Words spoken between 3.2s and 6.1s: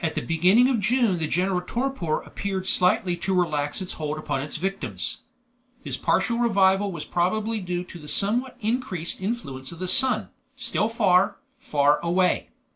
relax its hold upon its victims. This